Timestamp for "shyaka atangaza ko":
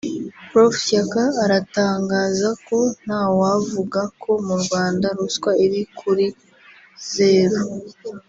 0.85-2.77